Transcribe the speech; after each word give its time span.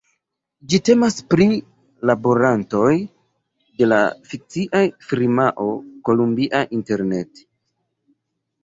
Ĝi 0.69 0.77
temas 0.87 1.17
pri 1.33 1.45
laborantoj 2.11 2.95
de 3.83 3.91
la 3.91 4.01
fikcia 4.33 4.83
firmao 5.13 5.71
Columbia 6.11 6.65
Internet. 6.81 7.47